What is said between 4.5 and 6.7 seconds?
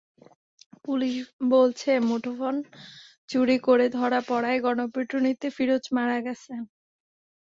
গণপিটুনিতে ফিরোজ মারা গেছেন।